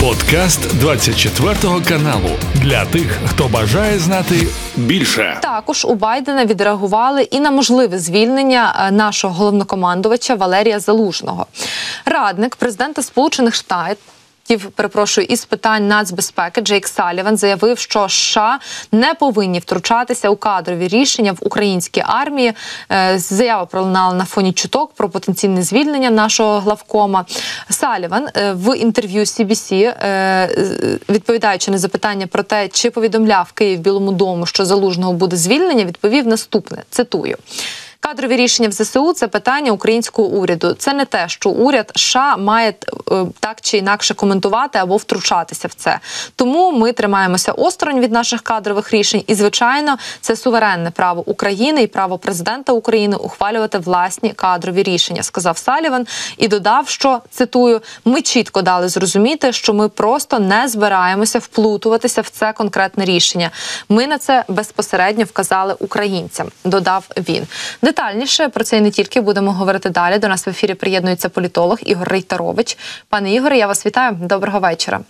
[0.00, 1.54] Подкаст 24
[1.88, 5.38] каналу для тих, хто бажає знати більше.
[5.42, 11.46] Також у Байдена відреагували і на можливе звільнення е, нашого головнокомандувача Валерія Залужного.
[12.04, 13.98] Радник президента Сполучених Штатів
[14.74, 18.58] перепрошую із питань нацбезпеки Джейк Саліван заявив, що США
[18.92, 22.52] не повинні втручатися у кадрові рішення в українській армії.
[22.92, 27.24] Е, заява пролунала на фоні чуток про потенційне звільнення нашого главкома.
[27.70, 34.12] Саліван е, в інтерв'ю CBC, е, відповідаючи на запитання про те, чи повідомляв Київ Білому
[34.12, 37.36] дому, що залужного буде звільнення, відповів наступне: цитую.
[38.02, 40.74] Кадрові рішення в ЗСУ це питання українського уряду.
[40.74, 45.74] Це не те, що уряд США має е, так чи інакше коментувати або втручатися в
[45.74, 45.98] це.
[46.36, 51.86] Тому ми тримаємося осторонь від наших кадрових рішень, і звичайно, це суверенне право України і
[51.86, 58.62] право президента України ухвалювати власні кадрові рішення, сказав Саліван і додав, що цитую: ми чітко
[58.62, 63.50] дали зрозуміти, що ми просто не збираємося вплутуватися в це конкретне рішення.
[63.88, 66.48] Ми на це безпосередньо вказали українцям.
[66.64, 67.46] Додав він.
[67.90, 70.18] Детальніше про це і не тільки будемо говорити далі.
[70.18, 72.78] До нас в ефірі приєднується політолог Ігор Рейтарович.
[73.08, 74.18] Пане Ігоре, я вас вітаю.
[74.20, 75.00] Доброго вечора.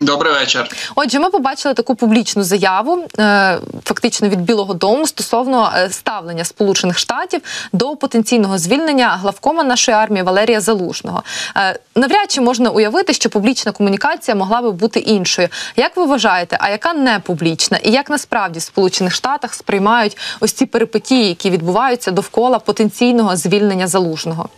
[0.00, 0.68] Добрий вечір.
[0.94, 6.98] Отже, ми побачили таку публічну заяву, е, фактично від Білого Дому стосовно е, ставлення Сполучених
[6.98, 7.40] Штатів
[7.72, 11.22] до потенційного звільнення главкома нашої армії Валерія Залужного.
[11.56, 15.48] Е, навряд чи можна уявити, що публічна комунікація могла би бути іншою.
[15.76, 20.52] Як ви вважаєте, а яка не публічна, і як насправді в Сполучених Штатах сприймають ось
[20.52, 24.48] ці перипетії, які відбуваються довкола потенційного звільнення залужного?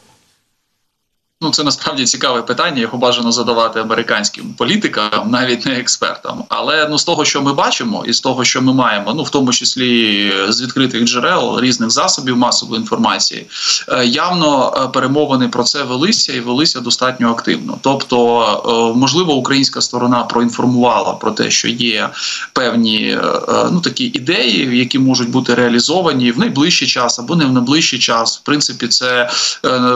[1.43, 2.81] Ну, це насправді цікаве питання.
[2.81, 6.45] Його бажано задавати американським політикам, навіть не експертам.
[6.49, 9.31] Але ну з того, що ми бачимо, і з того, що ми маємо, ну в
[9.31, 13.47] тому числі з відкритих джерел різних засобів масової інформації,
[13.89, 17.79] е, явно е, перемовини про це велися і велися достатньо активно.
[17.81, 22.11] Тобто, е, можливо, українська сторона проінформувала про те, що є
[22.53, 23.19] певні
[23.73, 28.39] ну такі ідеї, які можуть бути реалізовані в найближчий час або не в найближчий час.
[28.39, 29.31] В принципі, це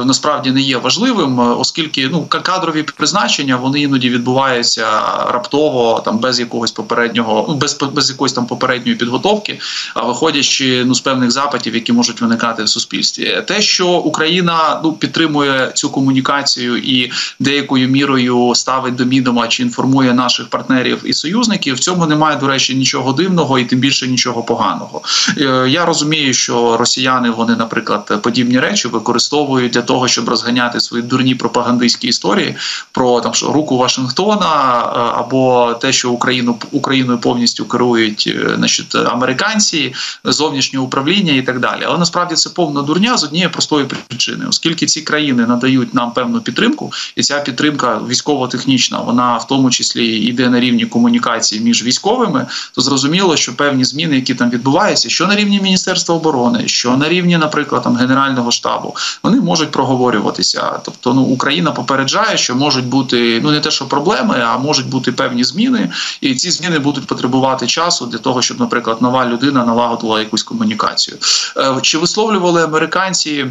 [0.04, 1.33] насправді не є важливим.
[1.40, 4.86] Е, оскільки ну кадрові призначення вони іноді відбуваються
[5.30, 9.60] раптово, там без якогось попереднього, ну без без якоїсь там попередньої підготовки,
[9.94, 14.92] а виходячи ну з певних запитів, які можуть виникати в суспільстві, те, що Україна ну
[14.92, 21.74] підтримує цю комунікацію і деякою мірою ставить до відома чи інформує наших партнерів і союзників,
[21.74, 25.02] в цьому немає до речі нічого дивного і тим більше нічого поганого.
[25.38, 31.02] Е, я розумію, що росіяни вони, наприклад, подібні речі використовують для того, щоб розганяти свої
[31.02, 32.54] дурні дурні пропагандистські історії
[32.92, 39.94] про там руку Вашингтона е, або те, що Україну Україною повністю керують е, значить, американці,
[40.24, 41.82] зовнішнє управління і так далі.
[41.86, 46.40] Але насправді це повна дурня з однієї простої причини, оскільки ці країни надають нам певну
[46.40, 52.46] підтримку, і ця підтримка військово-технічна, вона в тому числі йде на рівні комунікації між військовими,
[52.74, 57.08] то зрозуміло, що певні зміни, які там відбуваються, що на рівні Міністерства оборони, що на
[57.08, 60.80] рівні, наприклад, там Генерального штабу, вони можуть проговорюватися.
[60.84, 65.12] Тобто ну Україна попереджає, що можуть бути ну не те, що проблеми, а можуть бути
[65.12, 70.20] певні зміни, і ці зміни будуть потребувати часу для того, щоб, наприклад, нова людина налагодила
[70.20, 71.16] якусь комунікацію.
[71.56, 73.46] Е, чи висловлювали американці?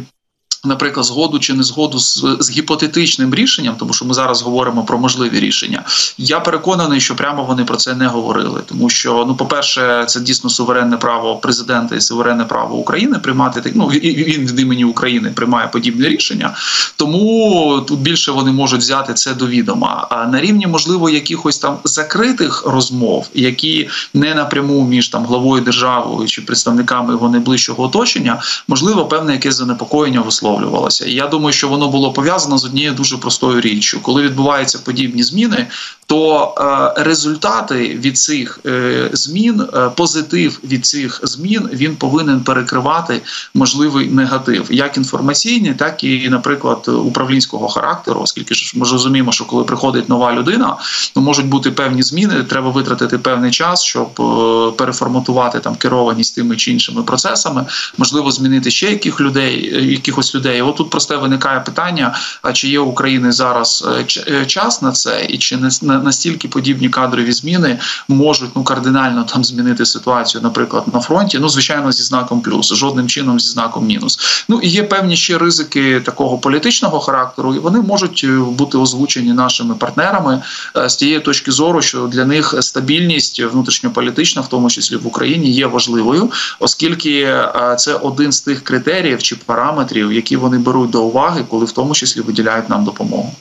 [0.64, 4.98] Наприклад, згоду чи не згоду з, з гіпотетичним рішенням, тому що ми зараз говоримо про
[4.98, 5.82] можливі рішення.
[6.18, 10.50] Я переконаний, що прямо вони про це не говорили, тому що ну, по-перше, це дійсно
[10.50, 16.08] суверенне право президента і суверенне право України приймати ну, він від імені України приймає подібне
[16.08, 16.54] рішення.
[16.96, 20.06] Тому тут більше вони можуть взяти це до відома.
[20.10, 26.26] А на рівні можливо якихось там закритих розмов, які не напряму між там главою держави
[26.26, 31.06] чи представниками його найближчого оточення, можливо, певне якесь занепокоєння висловлювати висловлювалося.
[31.06, 34.00] І я думаю, що воно було пов'язано з однією дуже простою річчю.
[34.02, 35.66] Коли відбуваються подібні зміни,
[36.06, 36.54] то
[36.96, 43.22] е, результати від цих е, змін, е, позитив від цих змін, він повинен перекривати
[43.54, 49.64] можливий негатив, як інформаційний, так і, наприклад, управлінського характеру, оскільки ж ми розуміємо, що коли
[49.64, 50.76] приходить нова людина,
[51.14, 52.42] то можуть бути певні зміни.
[52.42, 57.66] Треба витратити певний час, щоб е, переформатувати там керованість тими чи іншими процесами,
[57.98, 60.62] можливо, змінити ще яких людей, е, якихось людей людей.
[60.62, 64.92] От тут просте виникає питання: а чи є у України зараз е, е, час на
[64.92, 70.84] це, і чи не настільки подібні кадрові зміни можуть ну кардинально там змінити ситуацію, наприклад,
[70.92, 71.38] на фронті?
[71.40, 74.44] Ну, звичайно, зі знаком плюс, жодним чином зі знаком мінус.
[74.48, 79.32] Ну і є певні ще ризики такого політичного характеру, і вони можуть е, бути озвучені
[79.32, 80.42] нашими партнерами
[80.86, 85.66] з тієї точки зору, що для них стабільність внутрішньополітична, в тому числі в Україні, є
[85.66, 86.30] важливою,
[86.60, 87.38] оскільки
[87.78, 91.72] це один з тих критеріїв чи параметрів, які які вони беруть до уваги, коли в
[91.72, 93.32] тому числі виділяють нам допомогу.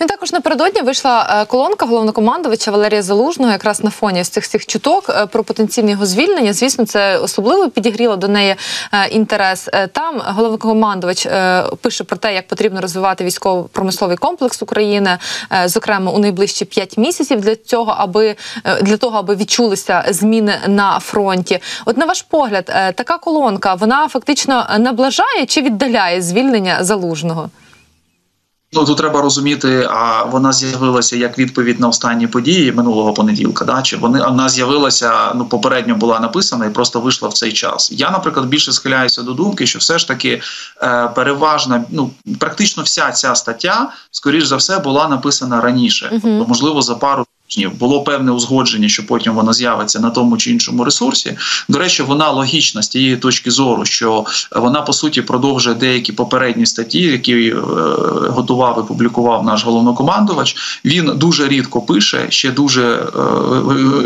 [0.00, 4.66] Ну, також напередодні вийшла е, колонка головнокомандувача Валерія Залужного, якраз на фоні з цих всіх
[4.66, 6.52] чуток е, про потенційне його звільнення.
[6.52, 8.56] Звісно, це особливо підігріло до неї
[8.92, 9.68] е, інтерес.
[9.92, 11.28] Там головнокомандувач
[11.80, 15.18] пише про те, як потрібно розвивати військово-промисловий комплекс України,
[15.64, 18.36] зокрема у найближчі п'ять місяців для цього, аби
[18.82, 21.58] для того, аби відчулися зміни на фронті.
[21.84, 27.50] От на ваш погляд, така колонка вона фактично наближає чи віддаляє звільнення залужного?
[28.72, 33.64] Ну тут треба розуміти, а вона з'явилася як відповідь на останні події минулого понеділка.
[33.64, 33.82] Да?
[33.82, 37.92] Чи вони вона з'явилася ну попередньо була написана і просто вийшла в цей час.
[37.92, 40.42] Я, наприклад, більше схиляюся до думки, що все ж таки
[40.82, 46.48] е, переважна, ну практично вся ця стаття, скоріш за все, була написана раніше, uh -huh.
[46.48, 47.26] можливо, за пару
[47.80, 51.36] було певне узгодження, що потім вона з'явиться на тому чи іншому ресурсі.
[51.68, 54.24] До речі, вона логічна з тієї точки зору, що
[54.56, 57.54] вона по суті продовжує деякі попередні статті, які е,
[58.28, 60.56] готував і публікував наш головнокомандувач.
[60.84, 63.06] Він дуже рідко пише, ще дуже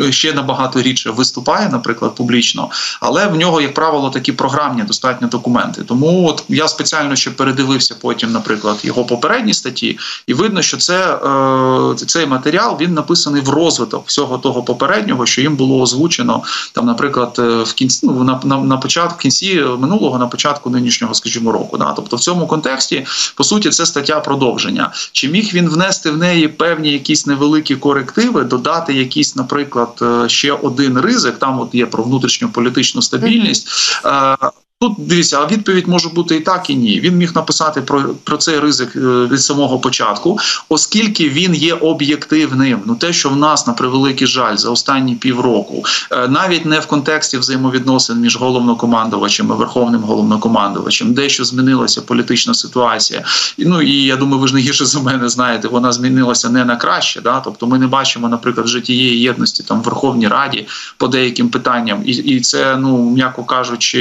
[0.08, 5.28] е, ще набагато рідше виступає, наприклад, публічно, але в нього, як правило, такі програмні достатньо
[5.28, 5.82] документи.
[5.82, 11.14] Тому от я спеціально ще передивився потім, наприклад, його попередні статті, і видно, що це
[11.14, 16.42] е, цей матеріал він написаний записаний в розвиток всього того попереднього, що їм було озвучено
[16.72, 21.14] там, наприклад, е, в кінці ну, на, на, на початку кінці минулого, на початку нинішнього,
[21.14, 21.78] скажімо, року.
[21.78, 21.92] Да?
[21.96, 23.06] Тобто, в цьому контексті
[23.36, 24.92] по суті це стаття продовження.
[25.12, 30.52] Чи міг він внести в неї певні якісь невеликі корективи, додати якийсь, наприклад, е, ще
[30.52, 31.38] один ризик?
[31.38, 33.68] Там от є про внутрішню політичну стабільність.
[34.04, 34.61] Mm -hmm.
[34.82, 37.00] Тут дивіться, а відповідь може бути і так, і ні.
[37.00, 40.38] Він міг написати про про цей ризик е, від самого початку,
[40.68, 42.80] оскільки він є об'єктивним.
[42.86, 46.86] Ну те, що в нас на превеликий жаль за останні півроку, е, навіть не в
[46.86, 53.24] контексті взаємовідносин між головнокомандувачем і верховним головнокомандувачем, дещо змінилася політична ситуація.
[53.58, 56.76] Ну і я думаю, ви ж не гірше за мене знаєте, вона змінилася не на
[56.76, 57.20] краще.
[57.20, 57.40] Да?
[57.40, 62.02] Тобто, ми не бачимо, наприклад, вже тієї єдності там в Верховній Раді по деяким питанням,
[62.04, 63.98] і, і це ну м'яко кажучи,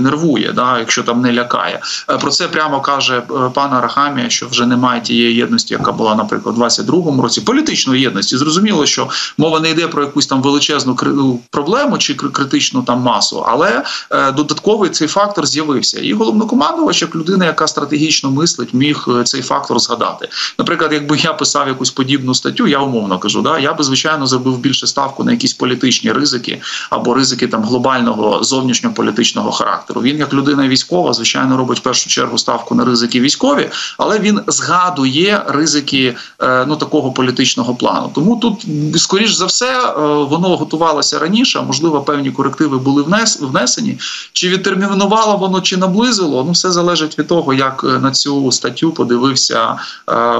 [0.00, 1.80] нервово нервує, да, якщо там не лякає.
[2.10, 6.14] Е, про це прямо каже е, пана Рахамія, що вже немає тієї єдності, яка була,
[6.14, 7.40] наприклад, у 22-му році.
[7.40, 9.08] Політичної єдності зрозуміло, що
[9.38, 14.32] мова не йде про якусь там величезну ну, проблему чи критичну там масу, але е,
[14.32, 16.00] додатковий цей фактор з'явився.
[16.00, 20.28] І головнокомандувач, як людина, яка стратегічно мислить, міг цей фактор згадати.
[20.58, 24.58] Наприклад, якби я писав якусь подібну статтю, я умовно кажу, да я би звичайно зробив
[24.58, 30.02] більше ставку на якісь політичні ризики або ризики там глобального зовнішньополітичного характеру.
[30.10, 34.40] Він, як людина військова, звичайно, робить в першу чергу ставку на ризики військові, але він
[34.46, 38.10] згадує ризики е, ну такого політичного плану.
[38.14, 38.66] Тому тут,
[38.96, 39.92] скоріш за все, е,
[40.24, 41.60] воно готувалося раніше.
[41.60, 43.04] Можливо, певні корективи були
[43.40, 43.98] внесені.
[44.32, 46.44] Чи відтермінувало воно, чи наблизило?
[46.44, 49.76] Ну, все залежить від того, як е, на цю статтю подивився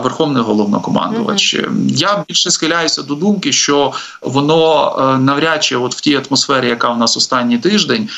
[0.03, 1.55] Верховний головнокомандувач.
[1.55, 1.97] Mm -hmm.
[1.97, 6.99] Я більше схиляюся до думки, що воно навряд чи, от в тій атмосфері, яка в
[6.99, 8.09] нас останній тиждень,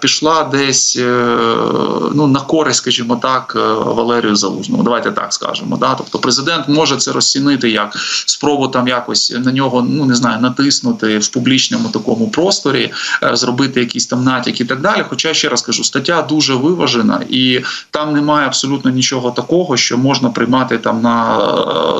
[0.00, 1.36] пішла десь е,
[2.14, 4.82] ну на користь, скажімо так, е, Валерію Залужному.
[4.82, 5.76] Давайте так скажемо.
[5.76, 5.94] Да?
[5.94, 7.96] Тобто, президент може це розцінити як
[8.26, 13.80] спробу там якось на нього, ну не знаю, натиснути в публічному такому просторі, е, зробити
[13.80, 15.04] якісь там натяки і так далі.
[15.08, 17.60] Хоча ще раз кажу, стаття дуже виважена, і
[17.90, 21.38] там немає абсолютно нічого такого, що можна приймати там на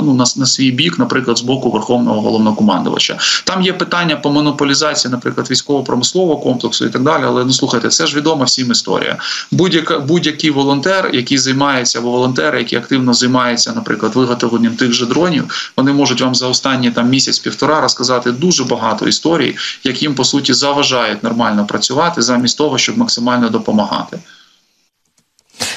[0.02, 3.19] ну на, на свій бік, наприклад, з боку верховного головнокомандувача.
[3.44, 7.22] Там є питання по монополізації, наприклад, військово-промислового комплексу і так далі.
[7.26, 9.16] Але ну слухайте, це ж відомо всім історія.
[9.50, 15.72] Будь-яка будь-який волонтер, який займається або волонтери, які активно займаються, наприклад, виготовленням тих же дронів,
[15.76, 21.22] вони можуть вам за останні там місяць-півтора розказати дуже багато історій, яким по суті заважають
[21.22, 24.18] нормально працювати, замість того, щоб максимально допомагати.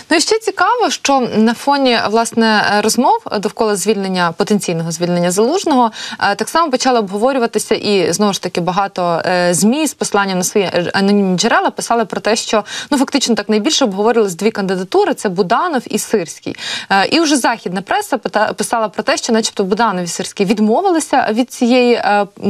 [0.10, 6.36] Ну і ще цікаво, що на фоні власне розмов довкола звільнення потенційного звільнення залужного е,
[6.36, 10.72] так само почали обговорюватися, і знову ж таки багато е, змі з посланням на свої
[10.94, 15.82] анонімні джерела писали про те, що ну фактично так найбільше обговорились дві кандидатури: це Буданов
[15.90, 16.56] і Сирський.
[16.90, 18.18] Е, і вже західна преса
[18.58, 22.02] писала про те, що, начебто, Буданов і Сирський відмовилися від цієї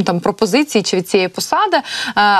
[0.04, 1.80] там пропозиції чи від цієї посади.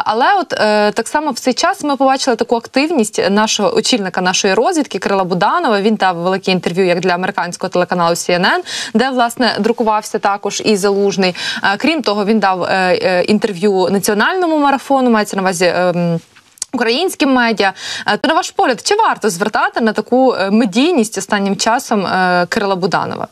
[0.04, 0.49] Але от
[0.94, 4.79] так само в цей час ми побачили таку активність нашого очільника нашої розвідки.
[4.88, 5.80] Кирила Буданова.
[5.80, 8.60] Він дав велике інтерв'ю як для американського телеканалу CNN,
[8.94, 11.34] де власне друкувався також і залужний.
[11.62, 12.68] Е, крім того, він дав е,
[13.02, 15.10] е, інтерв'ю національному марафону.
[15.10, 15.72] Мається на увазі.
[15.76, 16.20] Ем,
[16.72, 17.72] українським медіа,
[18.20, 22.06] то на ваш погляд, чи варто звертати на таку медійність останнім часом
[22.49, 23.28] Кирила Буданова?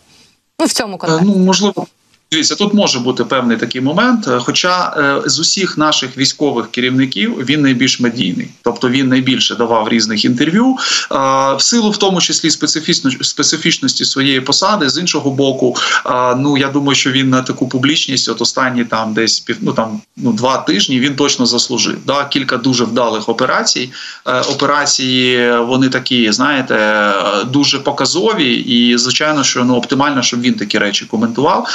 [0.61, 1.33] Ну в цьому контексті?
[1.37, 1.87] Ну можливо,
[2.32, 4.28] Дивіться, тут може бути певний такий момент.
[4.28, 9.88] Е, хоча е, з усіх наших військових керівників він найбільш медійний, тобто він найбільше давав
[9.88, 10.76] різних інтерв'ю
[11.12, 11.16] е,
[11.54, 12.50] в силу, в тому числі
[13.20, 14.88] специфічності своєї посади.
[14.88, 15.76] З іншого боку,
[16.37, 20.00] ну я думаю, що він на таку публічність, от останні там десь пів ну там
[20.16, 21.97] ну два тижні, він точно заслужив.
[22.06, 23.90] Да, кілька дуже вдалих операцій.
[24.50, 27.12] Операції вони такі, знаєте,
[27.47, 31.68] дуже показові, і звичайно, що ну оптимально, щоб він такі речі коментував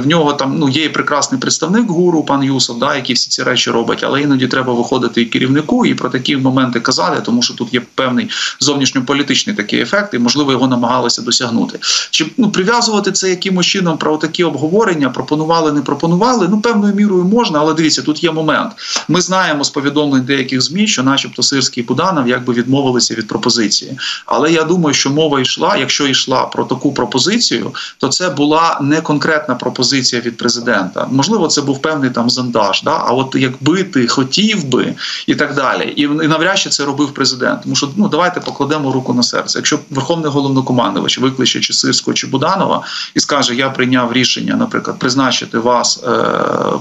[0.00, 3.42] в нього там ну є і прекрасний представник гуру, пан Юсов, да, який всі ці
[3.42, 7.54] речі робить, але іноді треба виходити і керівнику і про такі моменти казати, тому що
[7.54, 8.30] тут є певний
[8.60, 11.78] зовнішньополітичний такий ефект, і можливо його намагалися досягнути.
[12.10, 15.10] Чи ну прив'язувати це якимось чином про такі обговорення?
[15.10, 16.48] Пропонували, не пропонували.
[16.50, 18.72] Ну певною мірою можна, але дивіться, тут є момент.
[19.08, 23.98] Ми знаємо з повідомлень деяких змі, що, начебто, Сирський Буданов якби відмовилися від пропозиції.
[24.26, 29.00] Але я думаю, що мова йшла, якщо йшла про таку пропозицію, то це була не
[29.00, 31.08] конкретна пропозиція пропозиція від президента.
[31.10, 32.82] Можливо, це був певний там зондаж.
[32.82, 33.04] Да?
[33.06, 34.94] А от якби ти хотів би
[35.26, 37.62] і так далі, і навряд чи це робив президент.
[37.62, 39.58] Тому що ну давайте покладемо руку на серце.
[39.58, 42.82] Якщо верховний головнокомандувач викличе чи Сирського, чи Буданова
[43.14, 46.10] і скаже: Я прийняв рішення, наприклад, призначити вас е,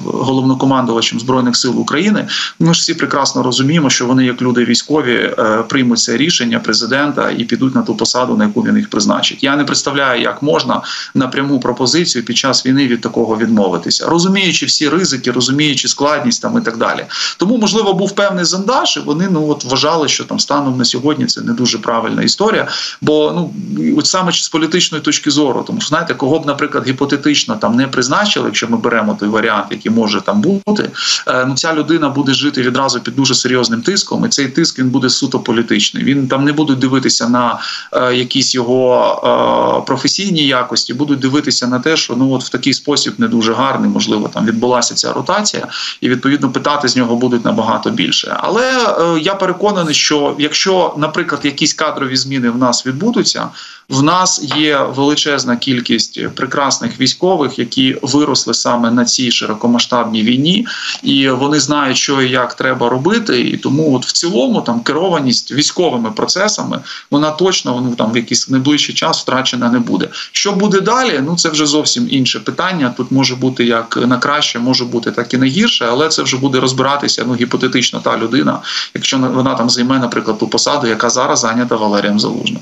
[0.06, 2.28] головнокомандувачем збройних сил України.
[2.60, 7.32] Ми ж всі прекрасно розуміємо, що вони, як люди військові, е, приймуть це рішення президента
[7.32, 9.44] і підуть на ту посаду, на яку він їх призначить.
[9.44, 10.82] Я не представляю, як можна
[11.13, 16.58] напряму пропозицію під час війни від від такого відмовитися, розуміючи всі ризики, розуміючи складність там
[16.58, 17.06] і так далі.
[17.38, 21.25] Тому, можливо, був певний зандаж, і вони ну от вважали, що там станом на сьогодні
[21.25, 22.68] це не дуже правильна історія.
[23.01, 23.51] Бо ну
[23.98, 27.88] от саме з політичної точки зору, тому що знаєте, кого б, наприклад, гіпотетично там не
[27.88, 30.89] призначили, якщо ми беремо той варіант, який може там бути,
[31.27, 34.89] е, ну ця людина буде жити відразу під дуже серйозним тиском, і цей тиск він
[34.89, 36.03] буде суто політичний.
[36.03, 37.60] Він там не будуть дивитися на
[37.91, 42.74] е, якісь його е, професійні якості, будуть дивитися на те, що ну от в такий
[42.74, 42.88] спосіб
[43.19, 43.89] не дуже гарний.
[43.89, 45.67] Можливо, там відбулася ця ротація,
[46.01, 48.38] і відповідно питати з нього будуть набагато більше.
[48.39, 53.50] Але е, я переконаний, що якщо, наприклад, якісь кадрові зміни в нас відбудуться,
[53.89, 60.67] в нас є величезна кількість прекрасних військових, які виросли саме на цій широкомасштабній війні,
[61.03, 63.41] і вони знають, що і як треба робити.
[63.41, 66.79] І тому, от в цілому, там керованість військовими процесами,
[67.12, 70.10] вона точно ну, там в якийсь найближчий час втрачена не буде.
[70.31, 71.24] Що буде далі?
[71.25, 72.93] Ну це вже зовсім інше питання.
[72.98, 76.38] Тут може бути як на краще, може бути так і на гірше, але це вже
[76.38, 77.24] буде розбиратися.
[77.27, 78.60] Ну гіпотетично та людина,
[78.93, 82.62] якщо вона там займе, наприклад, ту посаду, яка зараз зайнята Валерієм Залужним.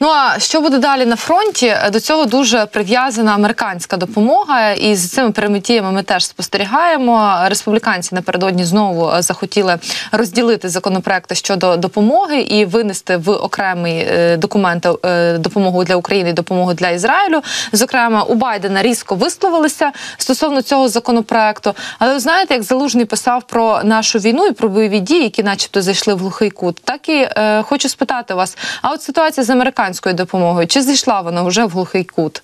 [0.00, 1.76] Ну а що буде далі на фронті?
[1.92, 7.38] До цього дуже прив'язана американська допомога, і з цими перемитіями ми теж спостерігаємо.
[7.44, 9.78] Республіканці напередодні знову захотіли
[10.12, 16.32] розділити законопроекти щодо допомоги і винести в окремий е, документ е, допомогу для України і
[16.32, 17.42] допомогу для Ізраїлю.
[17.72, 21.74] Зокрема, у Байдена різко висловилися стосовно цього законопроекту.
[21.98, 25.82] Але ви знаєте, як залужний писав про нашу війну і про бойові дії, які, начебто,
[25.82, 29.85] зайшли в глухий кут, так і е, хочу спитати вас: а от ситуація з американською
[29.86, 30.66] американською допомогою?
[30.66, 32.42] Чи зійшла вона вже в глухий кут?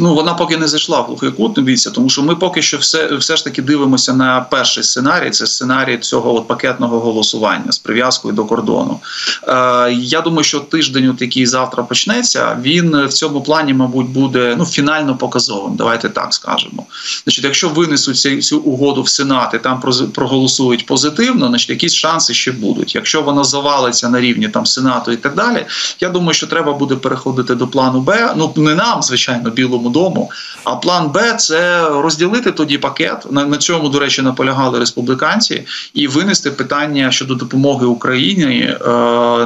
[0.00, 3.16] Ну вона поки не зайшла в глухий кут, дивіться, тому що ми поки що все
[3.16, 5.30] все ж таки дивимося на перший сценарій.
[5.30, 9.00] Це сценарій цього от пакетного голосування з прив'язкою до кордону.
[9.48, 14.54] Е, Я думаю, що тиждень, от який завтра почнеться, він в цьому плані, мабуть, буде
[14.58, 15.76] ну фінально показовим.
[15.76, 16.86] Давайте так скажемо.
[17.24, 19.82] Значить, якщо винесуть цю, цю угоду в Сенат і там
[20.14, 22.94] проголосують позитивно, значить якісь шанси ще будуть.
[22.94, 25.66] Якщо вона завалиться на рівні там Сенату і так далі,
[26.00, 28.34] я думаю, що треба буде переходити до плану Б.
[28.36, 30.30] Ну не нам, звичайно, білому дому.
[30.64, 33.26] А план Б це розділити тоді пакет.
[33.30, 38.76] На, на цьому, до речі, наполягали республіканці і винести питання щодо допомоги Україні е,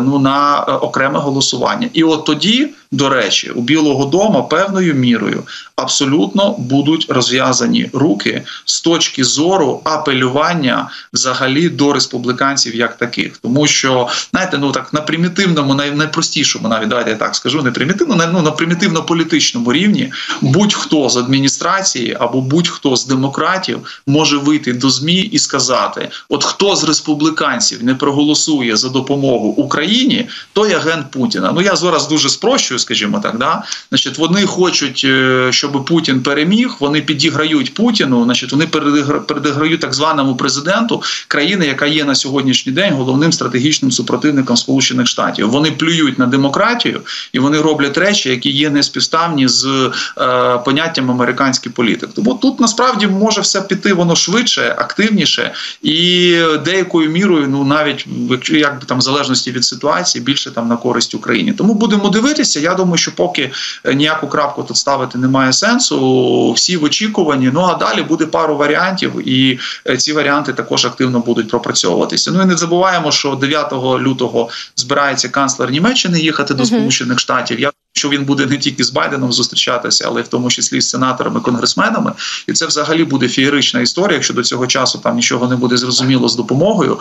[0.00, 1.88] ну на окреме голосування.
[1.92, 5.42] І от тоді до речі, у Білого Дому певною мірою
[5.76, 14.08] абсолютно будуть розв'язані руки з точки зору апелювання взагалі до республіканців як таких, тому що
[14.30, 18.26] знаєте, ну так на примітивному, най, найпростішому, навіть давайте я так скажу, не примітивно, на,
[18.26, 25.20] ну, на примітивно-політичному рівні будь-хто з адміністрації або будь-хто з демократів може вийти до змі
[25.20, 31.52] і сказати: от хто з республіканців не проголосує за допомогу Україні, той агент Путіна.
[31.54, 33.38] Ну я зараз дуже спрощую скажімо так.
[33.38, 33.62] Да?
[33.88, 36.76] Значить, Вони хочуть, е, щоб Путін переміг.
[36.80, 38.24] Вони підіграють Путіну.
[38.24, 44.56] Значить, вони передиграють так званому президенту країни, яка є на сьогоднішній день головним стратегічним супротивником
[44.56, 45.50] Сполучених Штатів.
[45.50, 47.00] Вони плюють на демократію
[47.32, 52.10] і вони роблять речі, які є неспівставні з е, поняттям американський політик.
[52.14, 58.56] Тому тут насправді може все піти воно швидше, активніше і деякою мірою, ну навіть якщо
[58.56, 61.52] як там в залежності від ситуації, більше там на користь Україні.
[61.52, 63.50] Тому будемо дивитися Я думаю, що поки
[63.94, 66.52] ніяку крапку тут ставити немає сенсу.
[66.52, 67.50] Всі в очікуванні.
[67.52, 69.58] Ну а далі буде пару варіантів, і
[69.98, 72.30] ці варіанти також активно будуть пропрацьовуватися.
[72.34, 77.60] Ну і не забуваємо, що 9 лютого збирається канцлер Німеччини їхати до Сполучених Штатів.
[77.60, 80.88] Я що він буде не тільки з Байденом зустрічатися, але й в тому числі з
[80.88, 82.12] сенаторами, конгресменами,
[82.46, 84.14] і це взагалі буде феєрична історія.
[84.14, 86.98] Якщо до цього часу там нічого не буде зрозуміло з допомогою.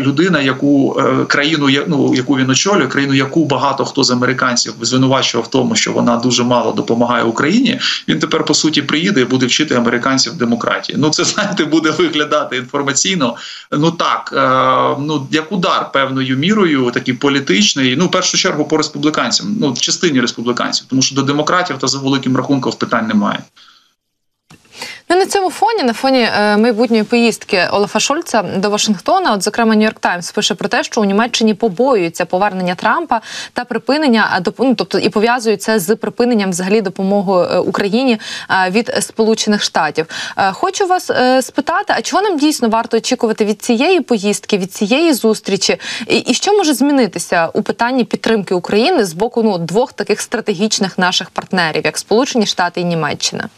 [0.00, 5.46] Людина, яку е, країну ну, яку він очолює, країну, яку багато хто з американців звинувачував
[5.46, 7.80] в тому, що вона дуже мало допомагає Україні.
[8.08, 10.98] Він тепер по суті приїде і буде вчити американців демократії.
[10.98, 13.36] Ну це знаєте, буде виглядати інформаційно.
[13.72, 17.96] Ну так, е, ну як удар певною мірою, такий політичний.
[17.96, 19.56] Ну в першу чергу по республіканцям.
[19.60, 23.38] Ну частині частині республіканців, тому що до демократів та за великим рахунком питань немає.
[25.12, 29.74] Ну, на цьому фоні, на фоні е, майбутньої поїздки Олафа Шольца до Вашингтона, от зокрема
[29.74, 33.20] Нью-Йорк Таймс пише про те, що у Німеччині побоюються повернення Трампа
[33.52, 38.18] та припинення ну, тобто і пов'язують це з припиненням взагалі допомоги е, Україні
[38.70, 40.06] від Сполучених Штатів.
[40.36, 44.72] Е, хочу вас е, спитати, а чого нам дійсно варто очікувати від цієї поїздки, від
[44.72, 45.76] цієї зустрічі,
[46.06, 50.98] і, і що може змінитися у питанні підтримки України з боку ну двох таких стратегічних
[50.98, 53.48] наших партнерів, як Сполучені Штати і Німеччина?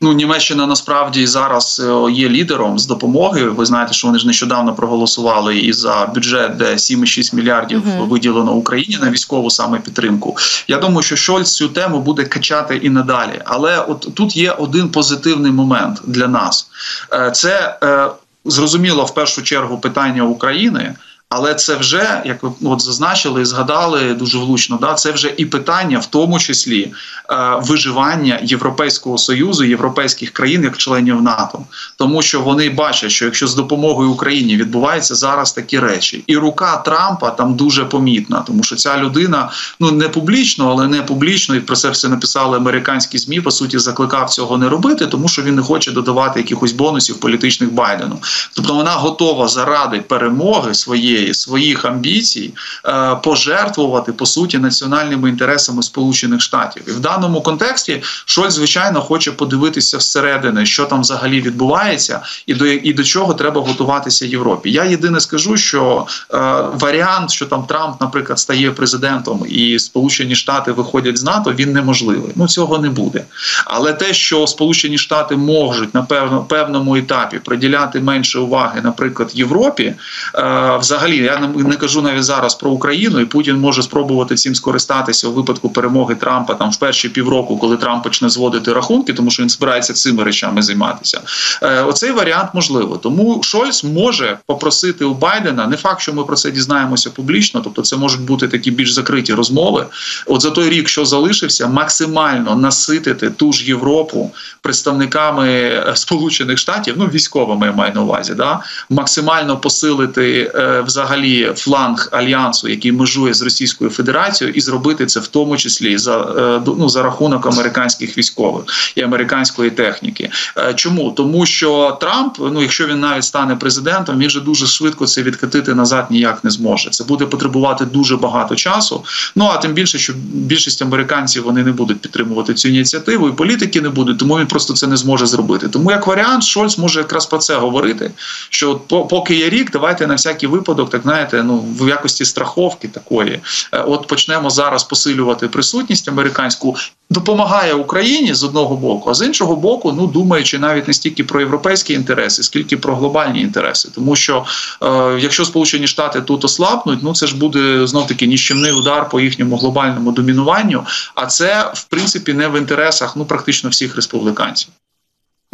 [0.00, 3.44] Ну, Німеччина насправді зараз е, є лідером з допомоги.
[3.44, 8.08] Ви знаєте, що вони ж нещодавно проголосували і за бюджет, де 7,6 мільярдів uh -huh.
[8.08, 10.36] виділено Україні на військову саме підтримку.
[10.68, 13.42] Я думаю, що Шольц цю тему буде качати і надалі.
[13.44, 16.68] Але от тут є один позитивний момент для нас:
[17.12, 18.08] е, це е,
[18.44, 20.94] зрозуміло в першу чергу питання України.
[21.28, 24.78] Але це вже як ви от зазначили і згадали дуже влучно.
[24.80, 26.92] Да, це вже і питання, в тому числі
[27.30, 31.60] е, виживання Європейського союзу, європейських країн як членів НАТО,
[31.96, 36.76] тому що вони бачать, що якщо з допомогою Україні відбуваються зараз такі речі, і рука
[36.76, 41.60] Трампа там дуже помітна, тому що ця людина ну не публічно, але не публічно, і
[41.60, 43.40] про це все написали американські змі.
[43.40, 47.72] По суті, закликав цього не робити, тому що він не хоче додавати якихось бонусів політичних
[47.72, 48.18] Байдену.
[48.54, 52.54] Тобто вона готова заради перемоги своєї своєї своїх амбіцій
[52.86, 59.32] е, пожертвувати по суті національними інтересами Сполучених Штатів, і в даному контексті Шольц, звичайно хоче
[59.32, 64.70] подивитися всередини, що там взагалі відбувається, і до і до чого треба готуватися Європі.
[64.70, 66.38] Я єдине скажу, що е,
[66.74, 72.32] варіант, що там Трамп, наприклад, стає президентом і Сполучені Штати виходять з НАТО, він неможливий.
[72.36, 73.24] Ну цього не буде.
[73.64, 76.02] Але те, що Сполучені Штати можуть на
[76.48, 79.94] певному етапі приділяти менше уваги, наприклад, Європі,
[80.34, 84.54] е, взагалі взагалі я не, кажу навіть зараз про Україну, і Путін може спробувати цим
[84.54, 89.30] скористатися у випадку перемоги Трампа там в перші півроку, коли Трамп почне зводити рахунки, тому
[89.30, 91.20] що він збирається цими речами займатися.
[91.62, 92.96] Е, Оцей варіант можливо.
[92.96, 95.66] Тому Шольц може попросити у Байдена.
[95.66, 99.32] Не факт, що ми про це дізнаємося публічно, тобто це можуть бути такі більш закриті
[99.32, 99.86] розмови.
[100.26, 106.94] От за той рік, що залишився, максимально наситити ту ж Європу представниками е, Сполучених Штатів,
[106.98, 113.34] ну військовими я маю на увазі, да максимально посилити е, взагалі фланг альянсу, який межує
[113.34, 118.18] з Російською Федерацією, і зробити це в тому числі за е, ну за рахунок американських
[118.18, 120.30] військових і американської техніки.
[120.58, 125.06] Е, чому тому, що Трамп, ну якщо він навіть стане президентом, він же дуже швидко
[125.06, 126.90] це відкатити назад ніяк не зможе.
[126.90, 129.04] Це буде потребувати дуже багато часу.
[129.34, 133.80] Ну а тим більше, що більшість американців вони не будуть підтримувати цю ініціативу, і політики
[133.80, 135.68] не будуть, тому він просто це не зможе зробити.
[135.68, 138.10] Тому як варіант, Шольц може якраз про це говорити.
[138.50, 142.88] Що поки є рік, давайте на всякий випадок випадок, так знаєте, ну в якості страховки
[142.88, 143.40] такої,
[143.72, 146.76] е, от почнемо зараз посилювати присутність американську.
[147.10, 151.40] Допомагає Україні з одного боку, а з іншого боку, ну думаючи навіть не стільки про
[151.40, 154.44] європейські інтереси, скільки про глобальні інтереси, тому що
[154.82, 159.20] е, якщо Сполучені Штати тут ослабнуть, ну це ж буде знов таки ніщівний удар по
[159.20, 160.86] їхньому глобальному домінуванню.
[161.14, 164.68] А це в принципі не в інтересах ну практично всіх республіканців.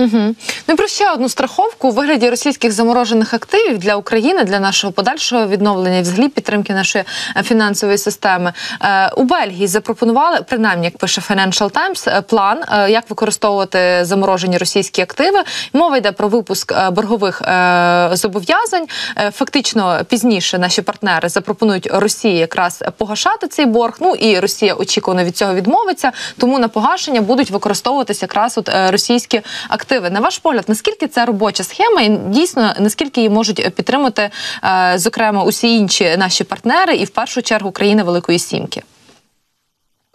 [0.03, 0.35] Угу.
[0.69, 5.47] Ну про ще одну страховку у вигляді російських заморожених активів для України для нашого подальшого
[5.47, 7.05] відновлення, і взагалі підтримки нашої
[7.37, 9.67] е, фінансової системи е, у Бельгії.
[9.67, 15.43] Запропонували принаймні, як пише Financial Times, е, план, е, як використовувати заморожені російські активи.
[15.73, 18.87] Мова йде про випуск е, боргових е, зобов'язань.
[19.19, 23.97] Е, фактично пізніше наші партнери запропонують Росії якраз погашати цей борг.
[24.01, 26.13] Ну і Росія очікувано від цього відмовиться.
[26.39, 30.11] Тому на погашення будуть використовуватися якраз от російські активи активи.
[30.11, 34.31] На ваш погляд, наскільки це робоча схема, і дійсно наскільки її можуть підтримати,
[34.65, 38.83] е, зокрема, усі інші наші партнери, і в першу чергу країни Великої Сімки?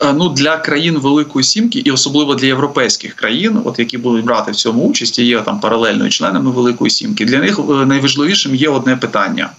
[0.03, 4.51] Е, ну для країн Великої Сімки, і особливо для європейських країн, от які будуть брати
[4.51, 7.25] в цьому участь, є там паралельною членами Великої Сімки.
[7.25, 9.49] Для них е, найважливішим є одне питання: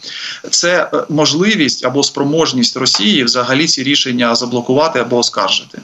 [0.50, 5.78] це е, можливість або спроможність Росії взагалі ці рішення заблокувати або оскаржити.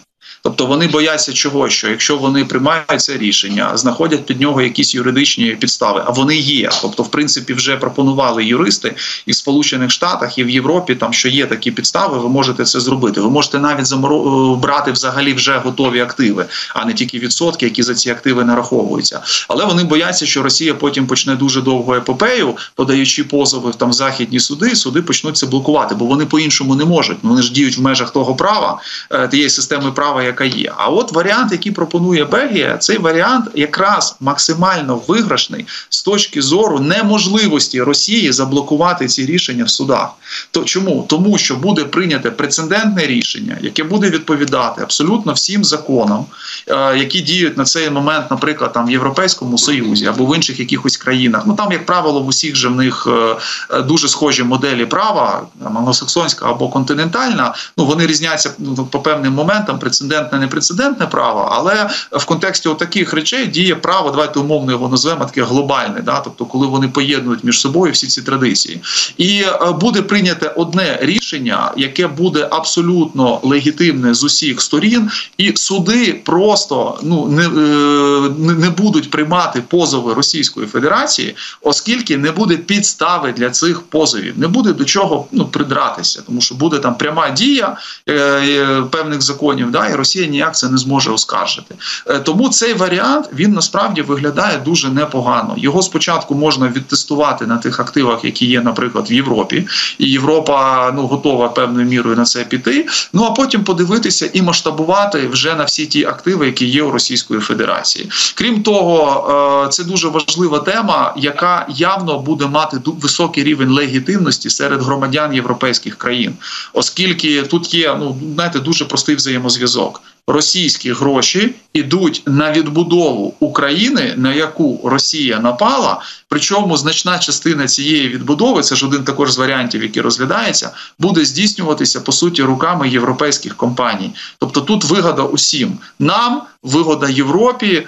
[0.46, 5.50] Тобто вони бояться чого, що якщо вони приймають це рішення, знаходять під нього якісь юридичні
[5.50, 6.70] підстави, а вони є.
[6.83, 8.94] Тобто, в принципі, вже пропонували юристи
[9.26, 12.80] і в Сполучених Штатах, і в Європі, там що є такі підстави, ви можете це
[12.80, 13.20] зробити.
[13.20, 14.57] Ви можете навіть заморо...
[14.57, 19.20] брати взагалі вже готові активи, а не тільки відсотки, які за ці активи нараховуються.
[19.48, 24.40] Але вони бояться, що Росія потім почне дуже довго епопею, подаючи позови там в західні
[24.40, 27.18] суди, суди почнуть це блокувати, бо вони по-іншому не можуть.
[27.22, 28.80] Вони ж діють в межах того права,
[29.11, 30.73] е, тієї системи права, яка є.
[30.77, 37.83] А от варіант, який пропонує Бельгія, цей варіант якраз максимально виграшний з точки зору неможливості
[37.83, 40.09] Росії заблокувати ці рішення в судах.
[40.51, 41.07] То чому?
[41.09, 46.27] Тому що буде прийняте прецедентне рішення, яке буде відповідати абсолютно всім законам,
[46.68, 50.97] е, які діють на цей момент, наприклад, там в Європейському Союзі або в інших якихось
[50.97, 51.42] країнах.
[51.47, 53.37] Ну там, як правило, в усіх же в них е,
[53.70, 57.55] е, дуже схожі моделі права, англосаксонська або континентальна.
[57.77, 62.68] Ну вони різняться ну, по певним моментам прецедент прецедентне, не прецедентне право, але в контексті
[62.78, 64.10] таких речей діє право.
[64.10, 68.22] Давайте умовно його назвемо таке глобальне, да, тобто, коли вони поєднують між собою всі ці
[68.22, 68.80] традиції,
[69.16, 76.20] і е, буде прийняте одне рішення, яке буде абсолютно легітимне з усіх сторін, і суди
[76.24, 83.50] просто ну не, е, не будуть приймати позови Російської Федерації, оскільки не буде підстави для
[83.50, 87.76] цих позовів, не буде до чого ну придратися, тому що буде там пряма дія
[88.08, 90.13] е, певних законів, да і Росія.
[90.14, 91.74] Росія ніяк це не зможе оскаржити.
[92.07, 95.55] Е, тому цей варіант він насправді виглядає дуже непогано.
[95.57, 99.66] Його спочатку можна відтестувати на тих активах, які є, наприклад, в Європі,
[99.98, 102.87] і Європа ну готова певною мірою на це піти.
[103.12, 107.40] Ну а потім подивитися і масштабувати вже на всі ті активи, які є у Російської
[107.40, 108.11] Федерації.
[108.35, 114.83] Крім того, е, це дуже важлива тема, яка явно буде мати високий рівень легітимності серед
[114.83, 116.35] громадян європейських країн,
[116.72, 124.35] оскільки тут є ну знаєте, дуже простий взаємозв'язок російські гроші йдуть на відбудову України, на
[124.35, 126.01] яку Росія напала.
[126.29, 132.01] Причому значна частина цієї відбудови, це ж один також з варіантів, який розглядається, буде здійснюватися
[132.01, 134.11] по суті руками європейських компаній.
[134.38, 137.87] Тобто тут вигода усім нам, вигода Європі, е,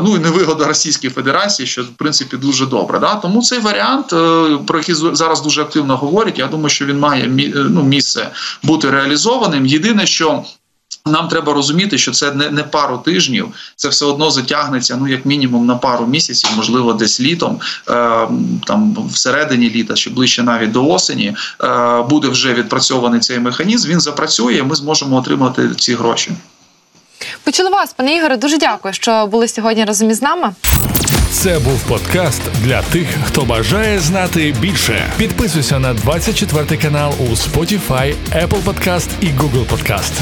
[0.00, 2.98] ну і не вигода Російській Федерації, що в принципі дуже добре.
[2.98, 3.14] Да?
[3.14, 7.26] Тому цей варіант, е, про який зараз дуже активно говорять, я думаю, що він має
[7.54, 8.30] ну, місце
[8.62, 9.66] бути реалізованим.
[9.66, 10.44] Єдине, що
[11.06, 15.26] нам треба розуміти, що це не не пару тижнів, це все одно затягнеться ну як
[15.26, 17.60] мінімум на пару місяців, можливо, десь літом,
[17.90, 18.28] е,
[18.66, 23.88] там всередині літа чи ближче навіть до осені, е, буде вже відпрацьований цей механізм.
[23.88, 24.54] Він запрацює.
[24.54, 26.30] і Ми зможемо отримати ці гроші.
[27.44, 28.36] Почули вас, пане Ігоре.
[28.36, 30.54] Дуже дякую, що були сьогодні разом із нами.
[31.32, 35.12] Це був подкаст для тих, хто бажає знати більше.
[35.16, 40.12] Підписуйся на 24 канал у Spotify, Apple Podcast і Google Podcast.